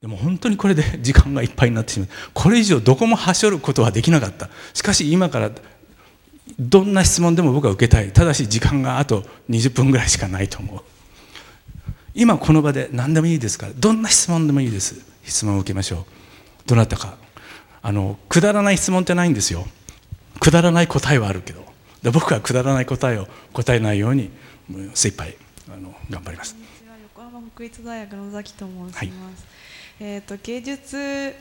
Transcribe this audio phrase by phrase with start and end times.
[0.00, 2.08] でも本当にこれで 時間がいっぱいになってしまう。
[2.32, 4.48] これ以上どこもはしょることはできなかった。
[4.72, 5.50] しかし今から
[6.58, 8.12] どんな質問でも僕は受けたい。
[8.12, 10.80] ただし時間があと20分ぐらいしかないと思う。
[12.14, 13.66] 今この場で何でもいいですか？
[13.66, 14.96] らどんな質問でもいいです。
[15.24, 16.04] 質問を受けましょう。
[16.66, 17.16] どなたか。
[17.82, 19.66] あのくだらない質問ってないんですよ。
[20.38, 21.70] くだらない答えはあるけど。
[22.02, 24.30] で僕はくだらない答えを答えないように
[24.94, 25.36] 精一杯
[25.68, 26.56] あの頑張ります。
[27.02, 29.12] 横浜国立大学の尾崎と申します、はい、
[30.00, 31.34] えーと、と芸術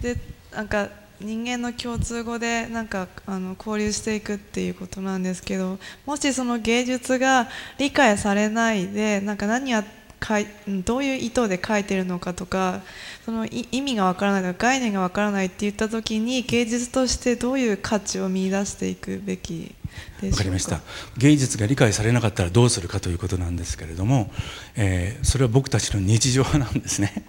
[0.00, 0.16] で
[0.52, 0.88] なんか
[1.20, 9.84] 人間の共通語でなんかあの交流していくっていうことなんですけどもしその芸術が理解されないでなんか何や
[10.18, 10.46] かい
[10.84, 12.82] どういう意図で書いてるのかとか
[13.24, 19.74] その意味がわからないとか概念がわからないって言った時に芸術としてどういう価値を見出していくべき
[20.22, 20.80] わかりました。
[21.16, 24.30] 芸術が理解されなかったらどうするかということなんですけれども、
[24.76, 27.24] えー、それは僕たちの日常なんですね。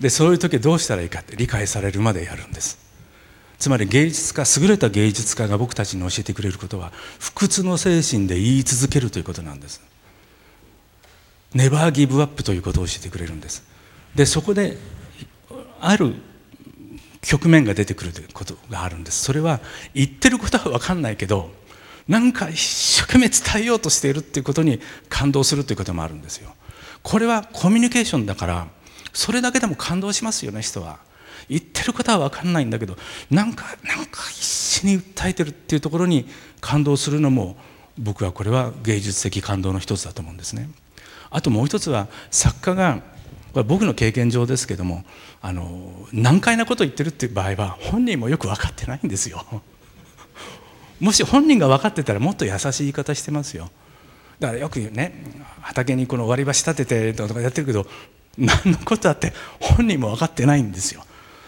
[0.00, 2.78] でそういう時どうしたらいいかって理解されるまでやるんです。
[3.58, 9.80] つまり芸術家優れた芸術家が僕たちに教えてくれることは不屈の精神で言い続けるということなんです。
[11.54, 13.62] ネバーギブアップということを教えてくれるんです。
[14.14, 14.76] でそこで
[15.80, 16.14] ある
[17.22, 19.22] 局面が出てくるということがあるんです。
[19.24, 19.60] それは
[19.94, 21.50] 言ってることは分かんないけど
[22.08, 26.54] なんか一生懸命伝えようとしているっていうことに感動するということもあるんですよ。
[27.02, 28.66] これはコミュニケーションだから
[29.14, 30.98] それだけでも感動しますよね人は。
[31.48, 32.96] 言ってることは分かんないんだけど
[33.30, 36.26] なんかなんか必死に訴えてるっていうところに
[36.60, 37.56] 感動するのも
[37.98, 40.68] 僕はこれは芸術的感動の一つだと思うんですね。
[41.30, 43.02] あともう一つは作家が
[43.52, 45.04] これ僕の経験上ですけども
[45.40, 49.44] あの難解なこと言ってるっていう場合は本人もよく分かってないんですよ。
[51.00, 53.70] もし本人が分かってたらもっと優しい言い方してますよ。
[54.40, 57.86] だからよくね畑にこの割り箸立ててとかやってるけど
[58.38, 61.04] 何のことだって本人も分かってないんですよ。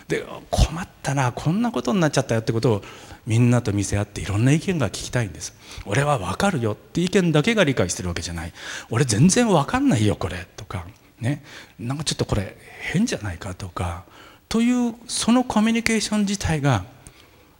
[0.08, 2.82] で困ったなこんなことになっちゃったよってことを
[3.26, 5.52] みんなと見せ合っていろんな意見が聞きたいんです。
[5.84, 8.52] 俺は分かるよって意見だけが理解してるわけじゃない。
[8.90, 10.86] 俺全然分かんないよこれとか
[11.20, 11.42] ね。
[11.78, 12.56] なんかちょっとこれ
[12.92, 14.04] 変じゃないかとか
[14.48, 16.84] というそのコミュニケーション自体が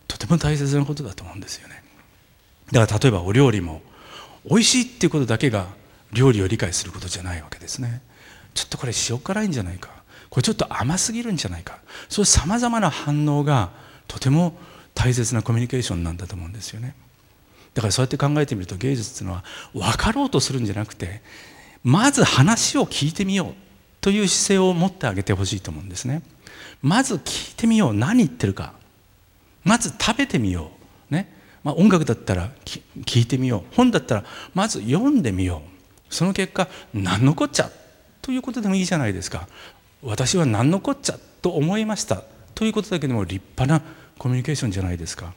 [0.07, 1.83] とても大切なことだと思うんですよね。
[2.71, 3.83] だから例えばお料理も
[4.49, 5.67] 美味しいっていうことだけが
[6.13, 8.03] 料理を理解することじゃないわけですね。
[8.57, 9.91] ちょっとこれ塩辛いんじゃないか。
[10.31, 11.79] これちょっと甘すぎるんじゃないか。
[12.09, 13.71] そういうさまざまな反応が
[14.09, 14.59] とても
[14.95, 16.95] 大切なコミュニケーションなんだと思うんですよね。
[17.75, 21.21] だからそうやって考えてみると芸術っていうのは分かろうとするんじゃなくて
[21.85, 23.55] まず話を聞いてみよう
[24.01, 26.23] という姿勢を持ってあげてほしいと思うんですね。
[26.81, 27.95] まず聞いてみよう。
[27.95, 28.73] 何言ってるか。
[29.65, 30.71] まず食べてみよ
[31.11, 31.15] う。
[31.15, 31.33] ね。
[31.63, 33.75] まあ、音楽だったら聞いてみよう。
[33.75, 34.25] 本だったら
[34.55, 35.63] まず読んでみよ
[36.11, 36.15] う。
[36.15, 37.71] その結果何のこっちゃ
[38.27, 39.47] ということでもいいじゃないですか。
[40.03, 42.25] 私は何のこっちゃと思いました。
[42.57, 43.89] ということだけでも立派な
[44.19, 45.33] コミュニケーションじゃないですか。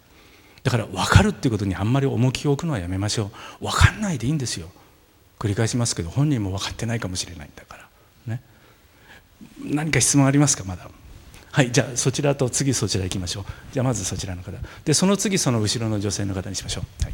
[0.64, 3.30] だから分かるっていうことにあんまり重きを置くのはやめましょ
[3.62, 3.66] う。
[3.66, 4.72] 分かんないでいいんですよ。
[5.38, 7.88] 繰り返しますけど本人も分かってないかもしれないんだから。
[8.26, 8.42] ね。
[9.64, 10.64] 何か質問ありますか？
[10.64, 10.90] まだ。
[11.52, 13.46] はいじゃあそちらと次そちら行きましょう。
[13.72, 14.52] じゃあまずそちらの方。
[14.84, 17.14] でその次その後ろの女性の方にしましょう、はい。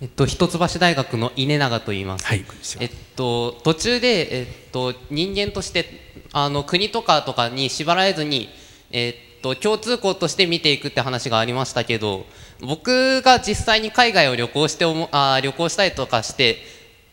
[0.00, 2.26] えっと、一橋大学の稲永と言います。
[2.26, 2.44] はい、
[2.80, 5.86] えっと、途中で、えっと、人間として、
[6.32, 8.50] あの、国とかとかに縛られずに、
[8.90, 12.26] えっと、共通項として見ていくって話がありましたけど、
[12.60, 16.58] 僕が実際に海外を旅行してあ旅行したりとかして、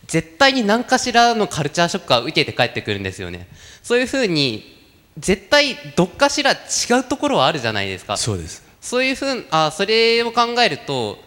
[0.07, 3.47] 絶対に何かしらのカルチャーショックは受けて帰ってくるんですよね。
[3.81, 4.73] そういうふうに、
[5.17, 6.55] 絶対どっかしら違
[6.99, 8.17] うところはあるじゃないですか。
[8.17, 8.61] そうです。
[8.81, 11.22] そういうふうあそれを考えると、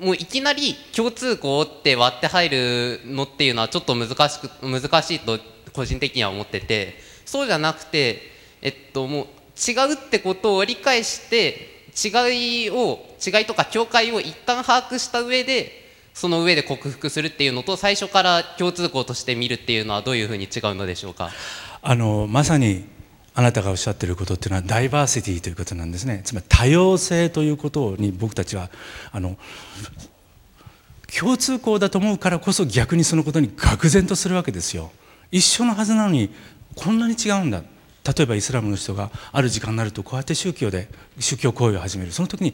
[0.00, 5.38] もういきなり共通項って割って入るのっていうのはちょっと難しく難しいと
[5.72, 6.94] 個人的には思ってて
[7.26, 8.22] そうじゃなくて、
[8.62, 9.26] えっと、もう
[9.70, 21.30] 違うってことを理解して違いを違いとか境界を一旦把握した上でその上で克服するっていうのと最初から共通項として見るっていうのはどういうふうに違うのでしょうか？
[21.82, 22.84] あのまさに
[23.40, 26.20] あなたがおっしゃっていることっていうのはダイバーシティということなんですね。
[26.26, 28.68] つまり多様性ということに僕たちは
[29.12, 29.38] あの
[31.18, 34.92] 共通項だと思うからこそ逆にそのことに愕然とするわけですよ。
[35.30, 36.30] 一緒のはずなのに
[36.74, 37.62] こんなに違うんだ。
[38.04, 42.12] 例えばイスラムの人がある時間になるとこうやって宗教で宗教行為を始める。
[42.12, 42.52] その時に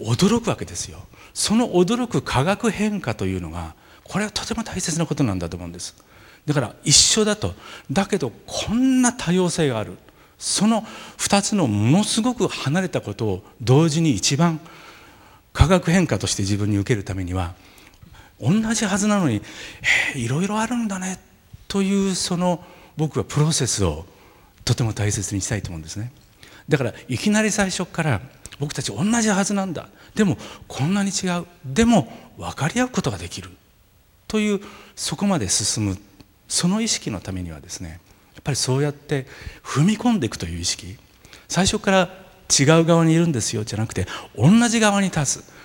[0.00, 0.98] 驚くわけですよ。
[1.34, 5.94] その驚く化学変化というのがこれはとても大切なことなんだと思うんです。
[6.46, 7.54] だから一緒だと。
[7.92, 9.96] だけどこんな多様性がある。
[10.38, 10.82] その
[11.18, 14.60] 2つのものすごく離れたことを同時に一番
[15.52, 17.54] 化学変化として自分に受けるためには
[18.40, 19.40] 同じはずなのに
[20.14, 21.18] いろいろあるんだね
[21.68, 22.62] というその
[22.96, 24.04] 僕はプロセスを
[24.64, 26.12] とても大切にしたいと思うんですね。
[26.68, 28.20] だからいきなり最初から
[28.58, 29.88] 僕たち同じはずなんだ。
[30.14, 30.36] でも
[30.66, 31.46] こんなに違う。
[31.64, 33.50] でも分かり合うことができる。
[34.28, 34.60] という
[34.96, 35.98] そこまで進む
[36.48, 38.00] その意識のためにはですね
[38.40, 39.26] っぱりそうやって
[39.62, 40.96] 踏み込んでいくという意識。
[41.48, 42.10] 最初から
[42.58, 44.06] 違う側にいるんですよじゃなくて
[44.36, 45.56] 同じ側に立つ。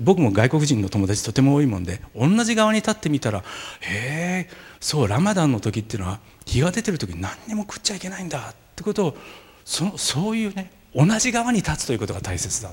[0.00, 3.44] 僕も外国人の友達とても多いもんで同じ側に立ってみたら
[3.80, 4.50] へえ
[4.80, 9.16] そうラマダンの時っていうのは日が出てる時何にも食っちゃいけないんだってことを
[9.64, 12.72] そのそういうね同じ側に立つということが大切だ。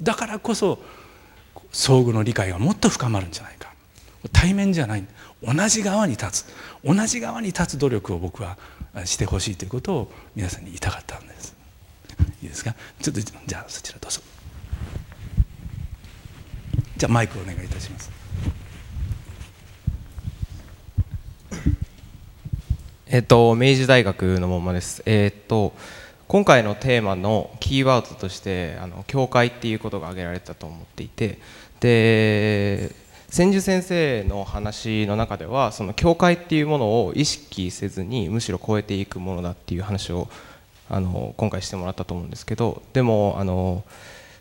[0.00, 0.78] だからこそ
[1.72, 3.67] 相互の理解がもっと深まるんじゃないか。
[4.32, 5.04] 対面じゃない。
[5.42, 6.46] 同じ側に立つ。
[6.84, 8.58] 同じ側に立つ努力を僕は
[9.04, 11.54] してほしいということを皆さんに言いたかったんです。
[12.42, 12.74] いいですか？
[13.00, 14.20] ちょっとじゃあそちらどうぞ。
[16.96, 18.10] じゃあマイクお願いいたします。
[23.06, 25.02] えっと明治大学のままです。
[25.06, 25.74] えっと
[26.26, 31.38] 今回のテーマのキーワードとしてあの教会っていうことが挙げられたと思っていて。
[31.78, 32.90] で
[33.30, 40.28] 千住先生の話の中ではその教会っていうものを意識せずにむしろ超えていくものだっていう話を
[40.88, 43.84] あの今回してもらったと思うんですけどでもあの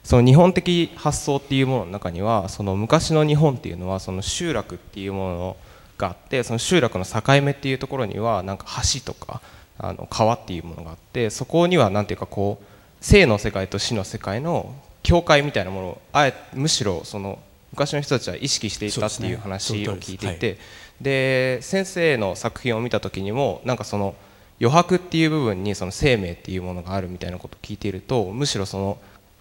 [0.03, 5.57] その日本的発想っていうものの中にはその昔の日本っていうのはその集落っていうもの
[5.97, 9.41] があってその集落の境目っていうところにはなんか橋とか
[9.77, 12.65] あの川っていうものがあってそこには何ていうかこう
[13.01, 14.73] 生の世界と死の世界の
[15.03, 17.39] 境界みたいなものをあえむしろその
[17.71, 20.57] 昔の人たちは意識していたっていう話を聞いていて
[21.01, 24.15] で、はい、先生の作品を見た時にもなんかその
[24.59, 28.97] 余白っていう部分にその生命っていうものがあるみたいなことを聞いているとむしろその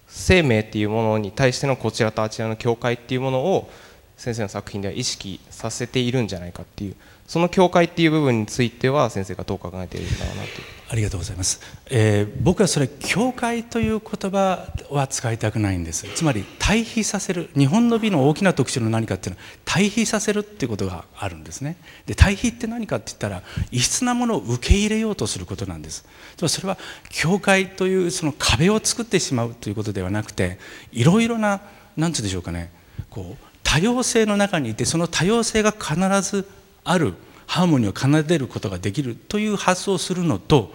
[0.07, 3.69] 生命っていうものに対してのこちらとあちらの境界っていうものを
[4.15, 6.95] 先生の作品では意識させているんじゃないかっていう
[7.27, 10.49] その境界っていう部分については先生がどう考えているんだろうなと
[10.89, 16.07] ありがとうございます、えー、僕はそれ境界という言葉は使いたくないんです。
[16.15, 21.75] つまり対比させる日本の美の大きな特徴の何かっていうのは対比させるっていうことがあるんですね。
[22.05, 26.05] で対比って何かって言ったら異質なものを受け入れようとすることなんです。
[26.37, 26.77] つまりそれは
[27.09, 30.57] 境界というその壁を作ってしまうということではなくて
[30.93, 31.61] いろいろな
[31.97, 32.71] 何て言うんでしょうかね。
[33.09, 36.47] こう多様性の中にいてその多様性が必ず
[36.85, 37.15] ある
[37.47, 40.71] ハーモニーを奏でることができるという発想をするのと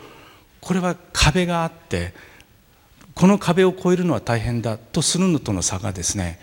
[0.61, 2.15] これは壁があって
[3.15, 6.41] この壁を越えるのは大変だとするのとの差がですね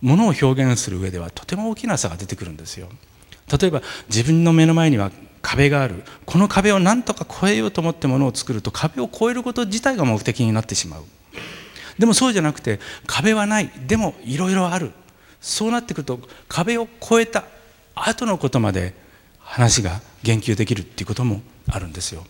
[0.00, 2.88] ものを表現する上ではとても大きな差が出てくるんですよ。
[3.60, 5.10] 例えば自分の目の前には
[5.42, 6.02] 壁がある。
[6.24, 11.04] この壁を何とか越えようと思ってものを作ると壁を越えること自体が目的になってしまう。
[11.98, 13.70] でもそうじゃなくて壁はない。
[13.86, 14.92] でもいろいろある。
[15.40, 17.44] そうなってくると壁を越えた
[17.94, 18.94] 後のことまで
[19.46, 22.26] 話が言及できるっていうこともあるんですよ。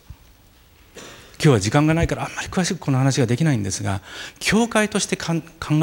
[1.38, 4.00] 今日は時間がないからあんまり詳しくこの話ができないんですが
[4.38, 5.34] 教会として考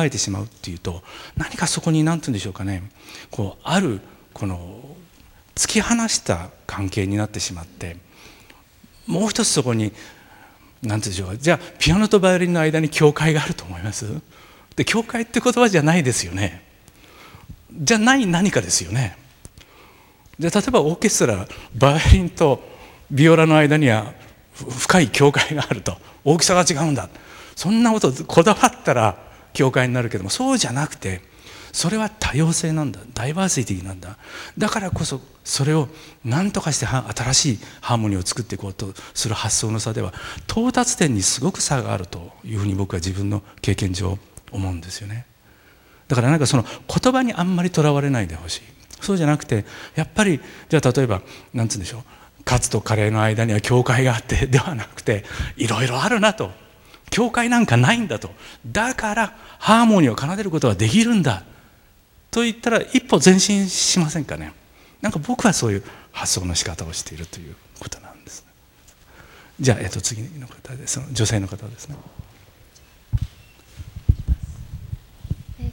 [0.04, 1.04] えてしまうっていうと
[1.38, 2.90] 何かそこに何て言うんでしょうかね。
[3.30, 4.02] こうある
[4.34, 4.96] この
[5.56, 7.98] 突き放した関係になってしまって
[9.06, 9.92] もう一つそこに
[10.82, 11.38] 何て言うんでしょうか。
[11.38, 14.06] じゃあピアノとバイオリンの間に教会があると思います？
[14.76, 16.66] で教会って言葉じゃないですよね。
[17.72, 19.18] じゃない何かですよね。
[20.40, 22.62] で例えばオーケストラバイオリンと
[23.12, 24.14] ビオラの間には
[24.54, 25.98] 深い境界があると。
[26.26, 27.10] 大きさが違うんだ。
[27.56, 29.18] そんなことこだわったら
[29.54, 31.22] 境界になるけどもそうじゃなくて
[31.72, 33.00] それは多様性なんだ。
[33.14, 34.18] ダイバーシティなんだ。
[34.58, 35.90] だからこそそれを
[36.24, 40.14] 何とかして新しいハーモニーを作っていこうとする発想の差では
[40.48, 44.18] 到達点にすごく差があるというふうに僕は自分の経験上
[44.52, 45.26] 思うんですよね。
[46.08, 48.62] だからなんかその言葉にあんまりとらわれないでほしい。
[49.06, 51.22] そうじゃなくてやっぱりじゃあ例えば
[51.54, 52.04] 何つうんでしょう
[52.46, 55.24] カツとカレーの間には教会があって ではなくて
[55.58, 56.52] いろいろあるなと。
[57.10, 58.32] 教会なんかないんだと。
[58.66, 61.44] だからハーモニーを奏でることができるんだ。
[62.32, 64.52] と言ったら一歩前進しませんかね。
[65.04, 65.84] なんか僕はそういう
[66.14, 68.46] 発想の仕方をしているということなんです
[69.60, 71.96] じゃあ、えっと、次の方です女性の方ですね。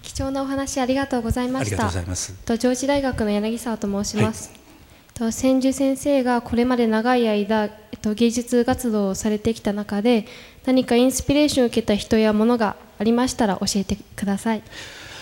[0.02, 1.76] 貴重なお話ありがとうございました。
[1.76, 2.32] ありがとうございます。
[2.44, 4.50] と上智大学の柳沢と申します。
[4.50, 10.26] はい、と千住先生がこれまで長い間、えっと、芸術活動をされてきた中で
[10.64, 14.62] 何かインスピレーションを受けた人やものがありましたら教えてください。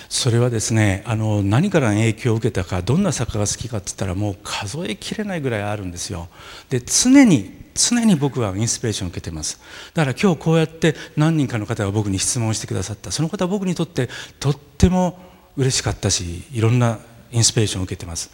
[0.09, 6.29] それはですねあの何から影響を受けたかどんな作家が好きかって言ったらもう数えきれないぐらいあるんですよ。
[6.71, 9.61] で常に常に僕はインスピレーションを受けてます。
[9.95, 13.13] だから今日こうやって何人かの方が僕に質問してくださった。
[13.13, 14.09] その方は僕にとって
[14.41, 15.19] とっても
[15.57, 16.99] 嬉しかったしいろんな
[17.31, 18.31] インスピレーションを受けてます。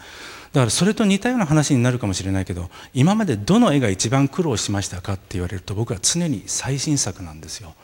[0.52, 7.74] だからそれと似たような話になるかもしれないけど今までどの絵が一番苦労しましたかって言われると僕は常に最新作なんですよ。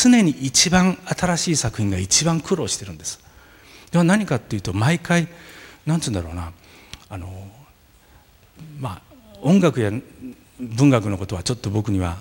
[0.00, 3.18] 常に一番新しい作品が一番苦労してるんです。
[3.90, 5.26] では何かっていうと毎回
[5.86, 6.52] 何つうんだろうな。
[7.08, 7.48] あの
[8.78, 9.02] まあ
[9.42, 9.90] 音楽や
[10.60, 12.16] 文学のことはちょっと僕には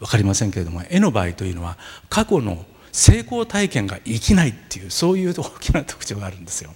[0.00, 1.76] 分かりませんけれども絵の場合というのは
[2.08, 6.74] 過去の成功体験が生きないっていうそういう大きな特徴があるんですよ。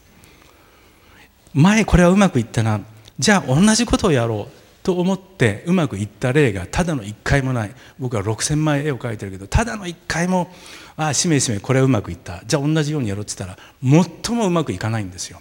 [1.52, 2.80] 前これはうまくいったな。
[3.18, 4.65] じゃあ同じことをやろう。
[4.86, 7.74] と思ってうまくいった例がただの一回もない。
[7.98, 10.48] 僕は6,000枚絵を描いてるけどただの一回も
[10.96, 12.40] ああしめしめこれはうまくいった。
[12.46, 15.40] じゃあ同じようにやろうって言ったら最もうまくいかないんですよ。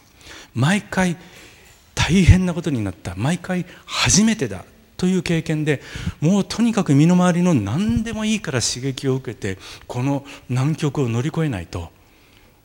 [0.56, 1.16] 毎回
[1.94, 3.14] 大変なことになった。
[3.16, 4.66] 毎回初めてだ。
[4.98, 5.84] という経験で
[6.22, 11.92] もうとにかく身の回りの何でもいいから刺激を受けてこの難局を乗り越えないと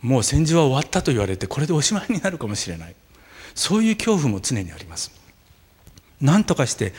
[0.01, 2.95] もう戦時は終わったと言われてこれでおしまいになるかもしれない。
[3.55, 5.20] そういう恐怖も常にあります。
[6.21, 6.93] 何とかして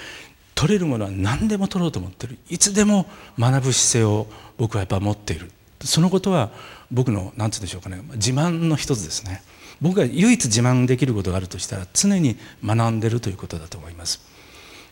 [0.56, 2.38] 取れるものは何でも取ろうと思ってる。
[2.50, 3.08] いつでも
[3.40, 5.52] 学ぶ姿勢を僕はやっぱ持っている。
[5.84, 6.52] そのことは
[6.92, 8.02] 僕の何て言うんでしょうかね。
[8.14, 9.42] 自慢の一つですね。
[9.82, 14.22] 僕が唯一自慢できることがあるとしたら常に学んでるということだと思います。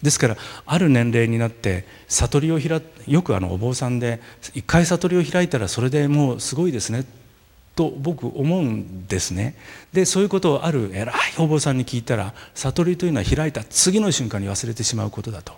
[0.02, 4.22] ですからある年齢になって悟りを開よくあのお坊さんで
[4.54, 7.06] 一回悟りを開いたらそれでもうすごいですね。
[7.80, 9.56] と僕思うんですね。
[9.94, 15.54] でそういうことをある偉いお坊さんに聞いたら悟りというのは開いた次の瞬間に忘れてしまうことだと。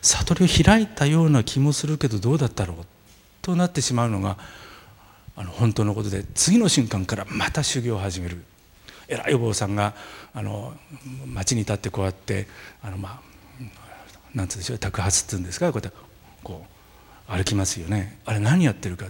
[0.00, 2.76] 悟りを開いたような気もするけどどうだったろう？
[3.42, 4.38] となってしまうのが
[5.36, 8.42] あの本当のことで次の瞬間からまた修行を始める。
[9.06, 9.94] 偉いお坊さんが
[10.34, 10.74] あの
[11.26, 12.48] 町に立ってこうやって
[12.82, 13.20] あのまあ
[14.34, 15.96] なんつうんでしょう托発っていうんですかこうやって
[16.42, 16.66] こ
[17.28, 18.18] う歩きますよね。
[18.24, 19.06] あれ何やってるか。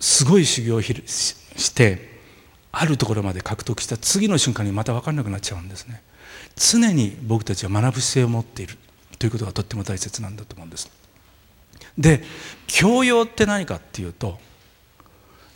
[0.00, 2.16] すごい修行をして
[2.72, 6.02] あるところまで獲得した次の瞬間にまた分かんなくなっちゃうんですね。
[6.56, 8.76] 常に僕たちは学ぶ姿勢を持っている。
[9.18, 10.90] ということがとっても大切なんだと思うんです。
[11.96, 12.22] で
[12.66, 14.38] 教養って何かっていうと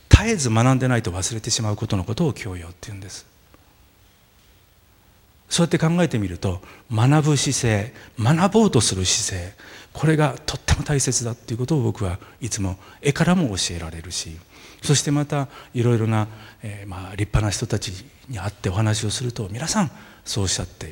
[0.09, 3.27] 絶えず学んでないと忘れてしまうことのことを教養っていうんです。
[5.51, 9.53] そうやって考えてみると学ぶ姿勢学ぼうとする姿勢
[9.93, 14.39] これがとっても大切だっていうことを僕はいつも絵からも教えられるし
[14.81, 16.29] そしてまたいろいろな、
[16.63, 19.91] えー、まあ立派な人たちに会ってお話をすると皆さん
[20.25, 20.87] そうおっしゃって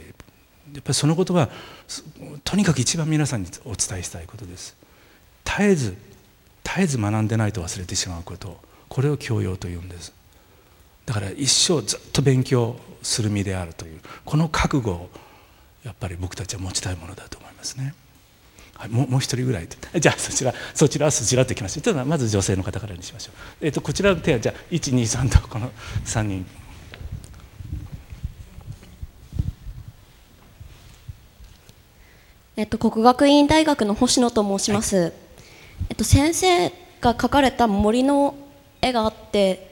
[0.74, 1.48] やっぱりそのことは
[2.44, 4.76] とにかく一番皆さんにお伝えしたいことです。
[5.44, 5.96] 絶えず
[6.62, 10.17] 絶えず学んでないと忘れてしまうことこれを教養というんです。
[11.08, 15.10] だから一生ずっと勉強する身であるというこの覚悟を
[15.82, 17.94] やっぱり僕たちは持ちたいものだと思いますね。
[18.74, 25.72] はい、もうもう一人ぐらい じゃあそちらそちらそちらってきましょうとまず女性の方からにしましょう、えーと、こちらの手はじゃあ123とこの
[26.04, 26.46] 3人。
[32.56, 35.12] えっと、国学院大学の星野と申します、はい、
[35.88, 36.68] えっと、先生
[37.00, 38.34] が描かれた森の
[38.82, 39.67] 絵があって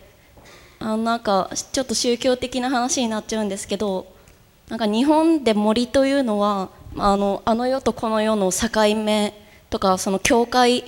[0.78, 4.06] あなんかちょっと宗教的な話になっちゃうんですけど
[4.68, 9.34] なんか日本で森というのはあのあの世とこの世の境目
[9.70, 10.84] とかその境界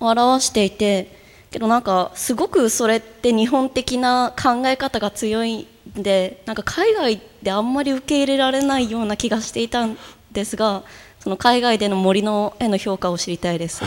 [0.00, 1.16] を表していて
[1.50, 5.66] けどなんかすごくそれって日本的な考え方が強い
[5.98, 9.96] んでなんか海外であんまり受け入れられないような気がしていたん
[10.32, 10.82] ですが
[11.20, 13.82] その海外での森の絵の評価を知りたいです。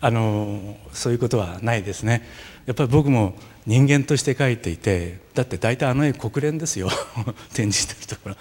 [0.00, 2.22] あのそういうことはないですね。
[2.66, 3.34] やっぱり僕も
[3.68, 6.88] 人間として描いていてだって大体あの絵国連ですよ。
[7.52, 8.36] 展示してるところ。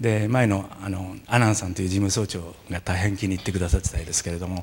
[0.00, 4.62] で前のあのアナンさんという事務総長が大変気に入ってくださってたんですけれどもや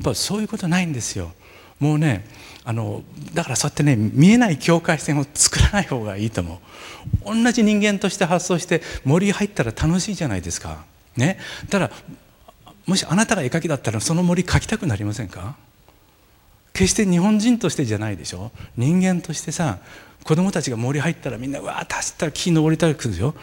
[0.00, 1.32] っぱそういうことないんですよ。
[1.80, 2.26] もうね
[2.64, 3.02] あの
[3.34, 6.60] だからそうやってね見えない境界線を作らない方がいいと思
[7.26, 7.44] う。
[7.44, 10.86] 同じ人間として発想して森入ったら楽しいじゃないですか。
[11.14, 11.38] ね。
[11.68, 11.90] ただ
[12.86, 15.56] もしあなたが絵描きだったらその森描きたくなりませんか？
[16.78, 18.52] 決して日本人としてじゃないでしょ。
[18.76, 19.78] 人間としてさ
[20.22, 23.34] 子供たちが森入ったらみんなわーって走ったら木登りたくするでしょ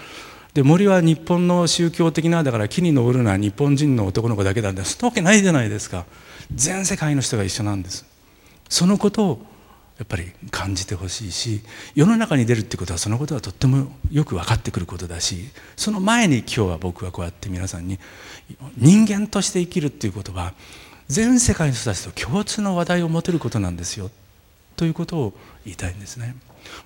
[0.54, 4.86] で森は日本の宗教的なだから木に登るのは日本人の男の子だけなんだ。
[4.86, 6.06] そんなわけないじゃないですか。
[6.54, 8.06] 全世界の人が一緒なんです。
[8.70, 9.46] そのことを
[9.98, 11.62] やっぱり感じてほしいし
[11.94, 15.46] 世の中に出るってことはそのことはとってもよく分かってくることだし
[15.78, 17.98] その前に今日は僕はこうやって皆さんに
[18.78, 20.54] 人間として生きるっていうことは
[21.08, 24.10] 全世界の人たちと共通の話題を持てることなんですよ。
[24.76, 25.34] ということを
[25.64, 26.36] 言いたいんですね。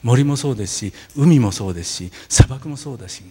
[0.04, 3.24] 森もそうですし海もそうですし砂漠もそうだし。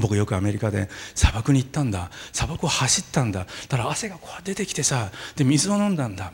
[0.00, 2.10] 僕よくアメリカで砂漠に行ったんだ。
[2.32, 3.40] 砂漠を走ったんだ。
[3.40, 6.32] だから汗がこう出てきてさで水を飲んだんだ。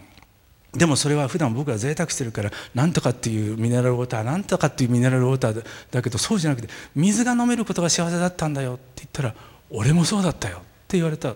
[0.72, 9.34] でもそれは普段僕は贅沢してるからなんとかっていうミネラルウォーターなんとかっていうミネラルウォーターだけどそうじゃなくて水が飲めることが幸せだったんだよって言ったら
[9.70, 11.34] 俺もそうだったよって言われた。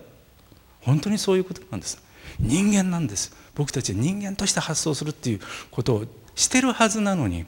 [0.81, 2.01] 本当にそういうことなんです。
[2.39, 3.35] 人間なんです。
[3.55, 5.39] 僕たちは人間として発想するっていう
[5.71, 7.45] ことをしてるはずなのに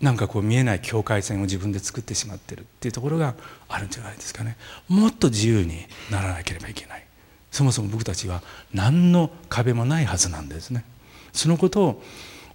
[0.00, 3.34] なんかこう見えない境界線を自分で作ってしまってるっていうところが
[3.68, 4.56] あるんじゃないですかね。
[4.88, 7.04] もっと自由にならなければいけない。
[7.50, 10.84] そもそも僕たちは何の壁もないはずなんですね。
[11.32, 12.02] そのことを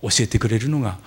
[0.04, 1.00] 教えてくれるのが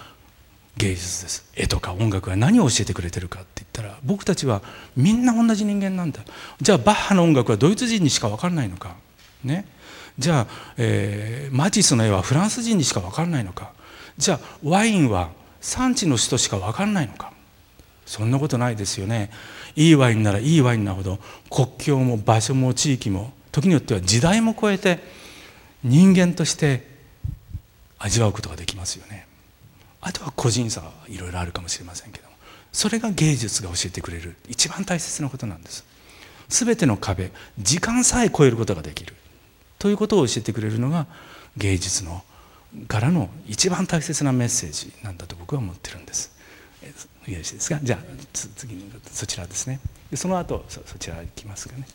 [0.76, 1.50] 芸術です。
[1.54, 4.62] 絵とか音楽は何を教えてくれてるかって言ったら僕たちは
[4.94, 6.20] みんな同じ人間なんだ。
[6.60, 8.94] じゃあバッハの音楽はドイツ人にしか分からないのか。
[9.42, 9.66] ね。
[10.18, 10.46] じゃあ、
[10.76, 13.72] えー、マティスの絵はフランス人にしか分からないのか。
[14.18, 15.30] じゃあワインは
[15.60, 17.32] 産地の人しか分からないのか。
[18.06, 19.30] そんなことないですよね。
[19.74, 21.18] いいワインならいいワインなほど
[21.50, 25.00] 国境も場所も地域も時によっては時代も超えて
[25.84, 26.86] 人間として
[27.98, 29.26] 味わうことができますよね。
[30.00, 32.36] あとは個人差はいろいろあるかもしれませんけども。
[32.72, 35.84] それが芸術が教えてくれる一番大切なことなんです。
[36.48, 39.14] 全ての壁時間さえ超えることができる。
[39.86, 41.06] ということを教えてくれるのが
[41.56, 42.24] 芸術の
[42.88, 46.36] からの一番大切なメッセージなんだと僕は思ってるんです
[47.28, 47.78] よろしいですか？
[47.80, 49.78] じゃあ次にそちらですね
[50.14, 51.86] その後そちら行きますかね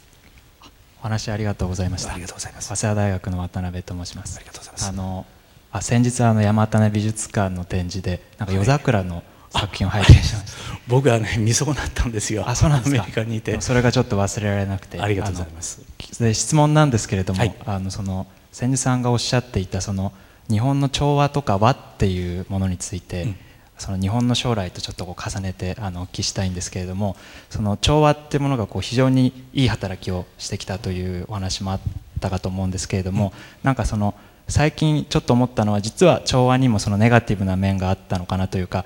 [1.02, 2.14] お話ありがとうございました。
[2.14, 2.68] ありがとうございます。
[2.74, 4.38] 早稲田大学の渡辺と申します。
[4.38, 4.88] ありがとうございます。
[4.88, 5.26] あの
[5.74, 9.22] あ先日あの山種美術館の展示でなんか夜桜の
[9.52, 10.62] 作品を拝見しました。
[10.88, 12.44] 僕はね見損なったんですよ。
[12.48, 13.02] あそうなんですか。
[13.02, 13.60] アメリカにいて。
[13.62, 15.00] それがちょっと忘れられなくて。
[15.00, 15.82] ありがとうございます。
[16.20, 20.12] で質問なんですけれども、はい、あのその千住さんがおっしゃっていたその
[20.50, 23.24] 日本の調和とか和っていうものについて。
[23.24, 23.36] うん
[23.82, 27.16] その日本の将来とちょっとこう重ねてあのお聞きしたいんですけれども
[27.50, 31.80] その調和っていうものがこう非常にいい働きをしてきたというお話もあっ
[32.20, 34.14] たかと思うんですけれども、なんかその
[34.48, 38.86] 最近ちょっと思ったのは実は調和にもそのネガティブな面があったのかなというか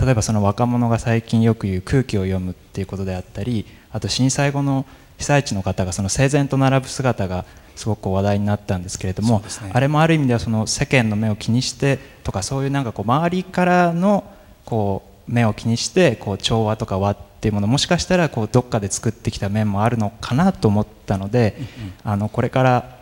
[0.00, 4.86] 例えばその若者が最近よく言う空気を読むっていうことであったりあと震災後の
[5.18, 7.44] 被災地の方がその整然と並ぶ姿が
[7.76, 14.24] すごく話題になったんですけれども、ね、あれもある意味ではその世間の目を気にしてとかそういうなんかこう周りからの
[14.64, 21.56] こう目を気にしてこう調和とか和っていうものもしかしたらこうどっかで作ってきた面もあるのかなと思ったので、
[22.02, 22.96] あのこれから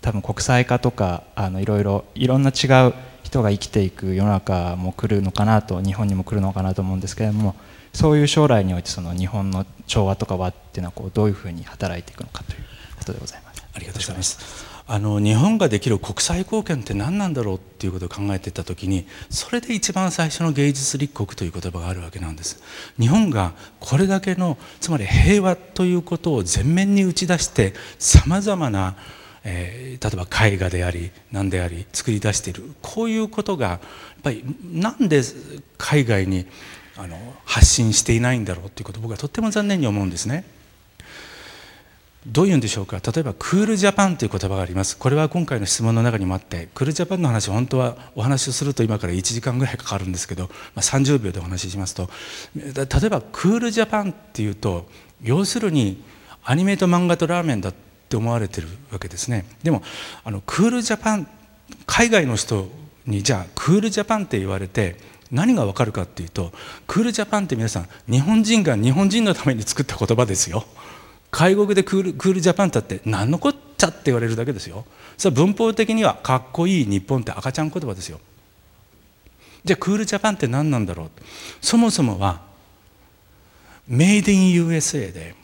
[0.00, 2.94] 多分国際化とかあのいろいろいろんな違う
[3.34, 7.56] 人が生きていく世の中も来るのかなと日本にも来るのかなと思うんですけれども
[7.92, 12.58] そういう将来においてその日本の調和とか和っていうのはこうどういうふうに働いていくのかという
[12.96, 13.64] ことでございます。
[13.74, 14.74] ありがとうございます。
[14.86, 22.62] あの日本ができる国際貢献って何なんだろうっていうことを考えていた時にそれで一番最初の芸術立国という言葉があるわけなんです
[23.00, 28.94] 日本がこれだけのつまり平和ということを前面に打ち出してさまざまな、
[29.44, 32.64] えー、例えば絵画であり何であり作り出している。
[32.82, 33.80] こういうことがやっ
[34.22, 35.22] ぱりなんで
[35.78, 36.46] 海外に
[36.96, 38.70] あの発信していないんだろう。
[38.70, 40.44] ということを僕はとっても残念に思うんですね。
[42.26, 43.00] どういうんでしょうか。
[43.04, 44.96] 例えばクールジャパンという言葉があります。
[44.96, 52.08] これは今回の質問の中にもあってクールジャパンの話本当はお話をすると今から1時間ぐらいかかるんですけど、まあ、30秒でお話ししますと。
[52.56, 54.88] 例えばクールジャパンっていうと
[55.22, 56.02] 要するに
[56.44, 57.74] アニメと漫画とラーメンだ
[58.04, 59.46] って思われてるわけですね。
[59.62, 59.82] でも
[60.24, 61.28] あのクールジャパン
[61.86, 62.68] 海外の人
[63.06, 64.96] にじゃあクールジャパンって言われて
[65.30, 66.52] 何がわかるかっていうと
[66.86, 70.64] クールジャパンって皆さん日本人が日本人のために作った言葉ですよ。
[71.30, 74.84] 介護でクールクールジャパンだって何のこっちゃって言われるだけですよ。
[75.16, 78.20] それは文法的にはかっこいい日本って赤ちゃん言葉ですよ。
[79.64, 81.10] じゃあクールジャパンって何なんだろう。
[81.60, 82.42] そもそもは
[83.88, 85.34] メイデイン USA で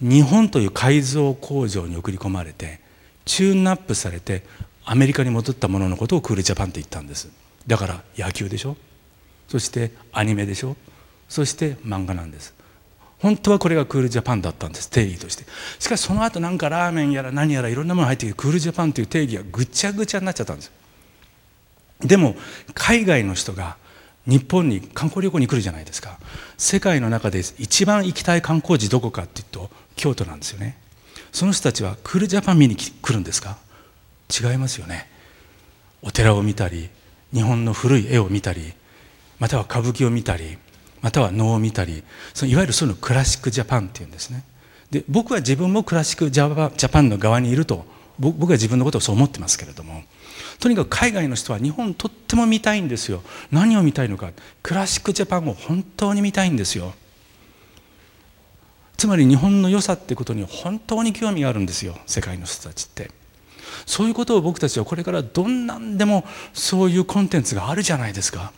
[0.00, 2.80] 日本という改造工場に送り込まれて
[3.24, 4.42] チューンナップされて
[4.84, 7.28] アメリカに戻ったもののことをクールジャパンって言ったんです。
[7.66, 8.76] だから野球でしょ？
[9.46, 10.76] そしてアニメでしょ？
[11.28, 12.54] そして漫画なんです。
[13.18, 15.44] 本当はこれがクールジャパンだったんです定義として。
[15.78, 20.72] しかしその後なんかラーメンやら何やらいろんなもの入ってきてクールジャパンという定義がぐちゃぐちゃになっちゃったんです。
[22.00, 22.34] でも
[22.72, 23.76] 海外の人が
[24.26, 26.18] 日本に観光旅行に来るじゃないですか。
[26.56, 30.78] 世界の中で一番行きたい観光地どこかっていうと京都なんですよね。
[31.30, 33.58] その人たちはクールジャパン見に来るんですか？
[34.28, 35.08] 違いますよね。
[36.02, 36.88] お寺を見たり
[37.34, 38.72] 日本の古い絵を見たり
[39.38, 40.56] または歌舞伎を見たり
[41.02, 44.42] または能を見たりそのいわゆるそのクラシックジャパンっていうんですね。
[44.90, 47.84] で僕は自分もクラシックジャパンの側にいると
[48.18, 50.02] 僕は自分のことをそう思ってますけれども
[50.58, 53.22] とにかく海外の人は日本とっても見たいんですよ。
[53.52, 54.30] 何を見たいのか。
[54.62, 56.92] クラシックジャパンを本当に見たいんですよ。
[59.00, 63.10] つまり日本の良さってことに本当に興味があるんですよ世界の人たちって。
[63.86, 68.52] そういうことを僕たちはこれからどんなんでもそういうコンテンツがあるじゃないですか。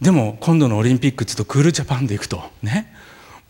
[0.00, 2.90] でも今度のオリンピックってうとクールジャパンで行くとね。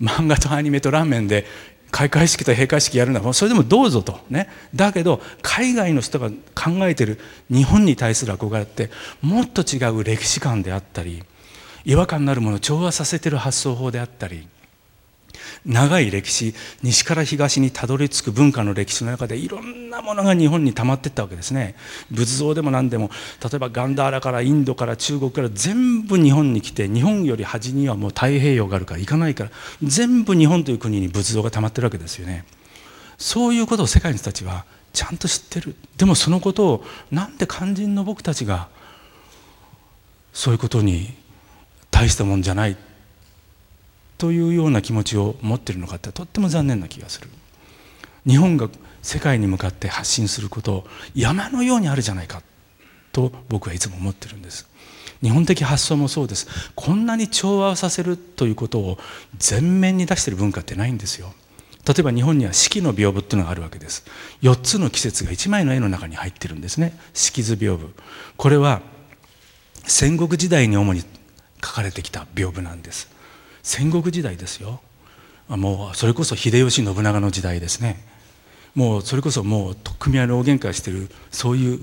[0.02, 1.46] 漫画とアニメとラーメンで
[1.92, 4.48] 開会式と閉会式やるのはそれでもどうぞとね。
[4.74, 7.20] だけど海外の人が考えてる
[7.52, 8.90] 日本に対する憧れって
[9.22, 11.22] もっと違う歴史観であったり
[11.85, 14.48] 違和感のあるものを調和させてる発想法であったり
[15.66, 21.74] 長い歴史西から東にたどり着く文化の歴史の中でいろんなものが日本に溜まっていったわけですね。
[22.11, 23.11] 仏像でも何でも
[23.42, 29.50] 例えばガンダーラからインドから中国から全部日本に来て日本より端にはもう太平洋があるから行かないから
[29.83, 32.44] 全部日本という国に仏像が溜まってるわけですよね。
[33.18, 35.74] そういうことを世界の人たちはちゃんと知ってる。
[35.96, 38.68] でもそのことをなんで肝心の僕たちが
[40.33, 41.14] そういうことに
[41.90, 42.76] 大したもんじゃない
[44.18, 47.29] というような気持ちを持ってるのかってとっても残念な気がする。
[48.26, 48.68] 日本が
[49.02, 52.42] 世界に向かって発信すること山のようにあるじゃないか
[53.12, 54.68] と僕はいつも思ってるんです。
[55.22, 56.46] 日本的発想もそうです。
[56.74, 58.98] こんなに調和をさせるということを
[59.50, 61.33] 前面に出している文化ってないんですよ。
[61.87, 64.05] 例えば日本には四季の屏風っていうのがあるわけです。
[64.42, 66.98] 4つの季節が1枚の絵の中に入ってるんですね。
[67.14, 67.90] 四季図屏風。
[68.37, 68.83] これは
[69.85, 71.02] 戦国時代に主に
[71.64, 73.09] 書かれてきた屏風なんです。
[73.66, 74.81] 戦国時代ですよ。
[75.48, 78.00] もうそれこそ秀吉信長の時代ですね。
[78.76, 81.81] もうそれこそもう取っ組み合いの大喧嘩してるそういう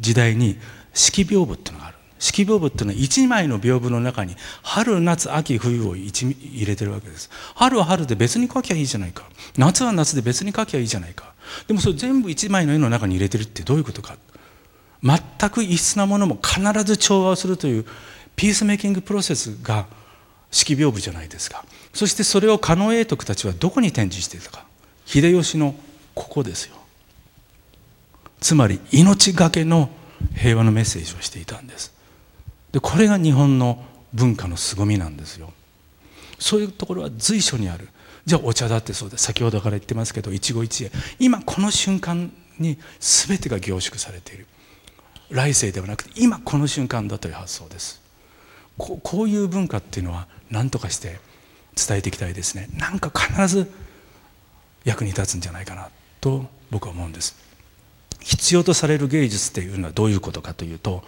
[0.00, 0.56] 時代に
[0.94, 1.96] 四季屏風っていうのがある。
[2.18, 7.28] 四季屏風っていうのは一枚の屏風の中に春夏秋冬を入れてるわけです。
[7.54, 9.24] 春は春で別に書きゃいいじゃないか。
[9.58, 11.34] 夏は夏で別に書きゃいいじゃないか。
[11.68, 14.16] でもそれ全部一枚の絵の中に入れてるってどういうことか。
[15.02, 17.84] 全く異質なものも必ず調和をするという
[18.36, 19.86] ピースメイキングプロセスが
[20.56, 21.64] 式屏風じゃないですか。
[21.92, 24.64] そしてそれを狩野英徳たちはどこに展示していたか。
[25.04, 25.74] 秀吉の
[26.14, 26.76] ここですよ。
[28.40, 29.90] つまり命がけの
[30.34, 31.92] 平和のメッセージをしていたんです。
[32.72, 35.52] でこれが日本の文化の凄みなんですよ。
[36.38, 37.88] そういうところは随所にある。
[38.24, 40.90] じゃあお茶だってそうで先ほどから言ってますけど一期一会。
[41.18, 44.46] 今この瞬間に全てが凝縮されている。
[45.28, 48.00] 来世ではなくて今この瞬間だという発想です。
[48.78, 51.18] こういう文化っていうのは何とかして
[51.76, 52.68] 伝えていきたいですね。
[52.74, 53.70] なんか必ず
[54.84, 55.88] 役に立つんじゃないかな
[56.20, 57.36] と僕は思うんです。
[58.20, 61.04] 必要とされる芸術っていうのはどういうことかというと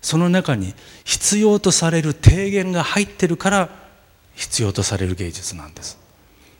[0.00, 3.68] その中に必要とされる提言が入ってるから
[4.34, 5.98] 必要とされる芸術なんです。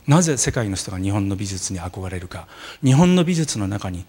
[0.07, 2.47] なぜ世界の人が日本の美術に憧れるか。
[2.85, 4.05] 日本の美術の中に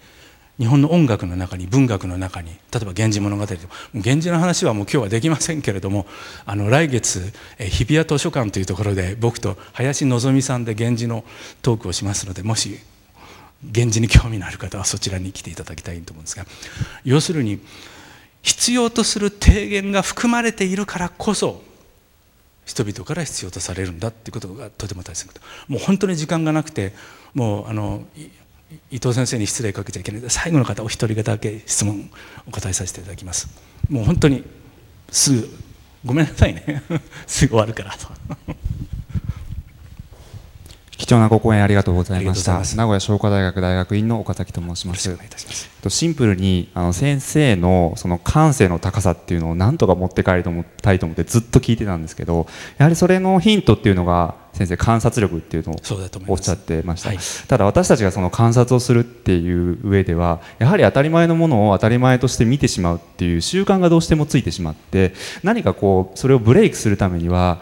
[0.59, 3.61] 日本の音楽の中に文学の中に例えば「源氏物語」でも
[3.93, 6.05] 源氏の話はもう今日はできませんけれども
[6.45, 11.23] あの来月日比谷図書館というところで僕と林希さんで源氏の
[11.61, 12.79] トークをしますのでもし
[13.63, 16.45] 源氏に興味のある方はそちらに来ていただきたいと思うんですが
[17.03, 17.59] 要するに
[18.43, 21.63] 必要とする提言が含まれているからこそ
[22.65, 25.45] 人々から必要とされるんだっていうことがとても大切なこと。
[25.71, 26.93] もう本当に時間がなくて
[27.33, 28.05] もうあの
[28.91, 30.21] 伊藤先生に失礼かけちゃいけない。
[30.21, 32.09] ので最後の方お一人だけ質問
[32.47, 33.47] お答えさせていただきます。
[33.89, 34.43] もう本当に
[35.09, 35.49] すぐ
[36.05, 36.83] ごめんなさいね。
[37.27, 37.93] すぐ終わるから。
[40.97, 42.59] 貴重なご講演ありがとうございました。
[42.75, 45.17] 名古屋商科大学大学院の岡崎と申します。
[45.89, 50.43] シンプルにあの先生のその感性の高さっていうのを何とか持って帰り
[50.81, 55.75] たいと思ってずっと聞いてたんですけどやはりそれのヒントっていうのが先生観察力っていうのを
[56.27, 65.13] おっしゃってました、はい、ただ私たちがその観察をするっていう上ではやはり当たり前のものを当たり前として見てしまうっていう習慣がどうしてもついてしまって
[65.43, 67.61] 何かこうそれをブレイクするためには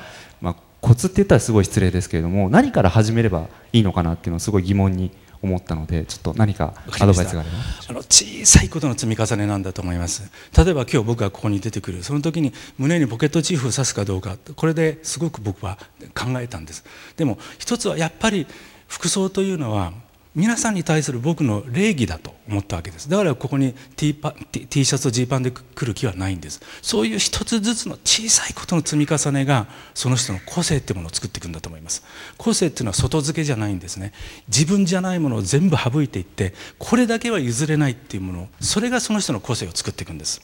[0.82, 7.56] コツって言ったらすごい失礼ですけれども何から始めればいいのかなっていうのをすごい疑問に思ったのでちょっと何かアドバイスがあれば。
[7.90, 10.30] あの小さいことの積み重ねなんだと思います。
[10.56, 15.78] 例えば今日僕がここに出てくるその時に胸にポケットチーフを刺すかどうかこれですごく僕は
[16.14, 16.84] 考えたんです。
[17.18, 18.48] でも一つはやっぱり
[18.88, 19.94] 服装というのは
[20.34, 23.10] 皆さんに対する僕の礼儀だと思ったわけです。
[23.10, 26.62] だからここに T, パ T, T シャツとジーパンで来る気はないんです。
[26.82, 32.06] そういう一つずつの小さいことの積み重ねがその人の個性ってものを作っていくんだと思います。
[32.38, 34.14] 個性っていうのは外付けじゃないんですね。
[34.48, 40.42] 自分じゃないものを全部省いていってこれだけは譲れないっていうものそれがその人の個性を作っていくんです。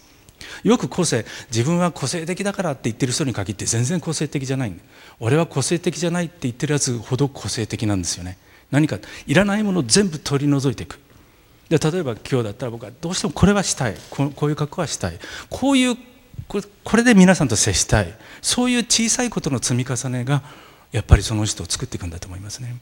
[0.64, 4.74] よく個性自分は個性的だからって言ってる人に限って全然個性的じゃない。
[5.22, 8.38] 俺は個性的じゃないって言ってるやつほど個性的なんですよね。
[8.72, 11.00] 何かいらないものを全部取り除いていく。
[11.70, 13.96] で例えば今日だったら僕はどうしてもこれはしたい。
[14.10, 15.20] こういう格好はしたい。
[15.50, 15.98] こういう
[16.48, 18.14] これで皆さんと接したい。
[18.42, 20.44] そういう小さいことの積み重ねが
[20.92, 22.78] やっぱりその人を作っていくんだと思いますね。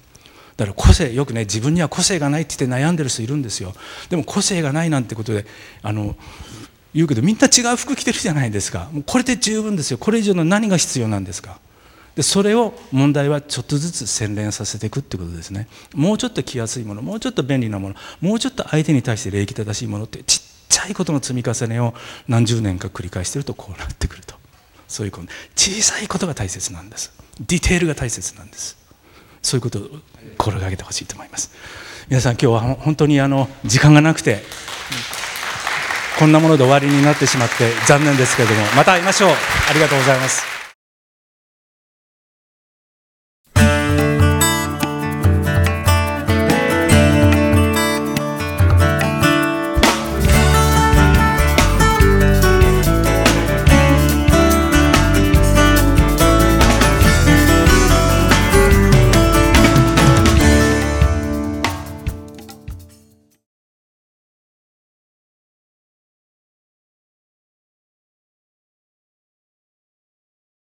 [0.57, 3.73] だから個性よくね自分には個性がないって言って悩んでる人いるんですよ。
[4.09, 5.45] でも個性がないなんてことで
[5.81, 6.15] あの
[6.93, 8.89] 言うけどみんな違う服着てるじゃないですか。
[8.91, 9.97] もうこれで十分ですよ。
[9.97, 11.59] これ以上の何が必要なんですか。
[12.15, 15.67] でそれを問題はちょっとずつ洗練させていくってことですね。
[15.93, 21.93] もうちょっと着やすいものもうちょっと便利なものもうちょっと相手に対して礼儀正しいものってちっちゃいことの積み重ねを
[22.27, 24.35] 何十年か繰り返してるとこうなってくると。
[24.87, 25.27] そういうこと。
[25.55, 27.11] 小さいことが大切なんです。
[27.39, 28.77] ディテールが大切なんです。
[29.41, 29.89] そういうことを
[30.37, 31.51] 心がけてほしいと思います。
[32.07, 34.43] 皆さん今日は本当にあの時間がなくて
[36.19, 39.29] こんなもので終わりになってしまって残念ですけれどもまた会いましょう。
[39.31, 40.44] ありがとうございます。